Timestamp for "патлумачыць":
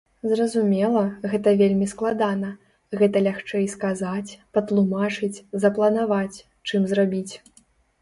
4.55-5.33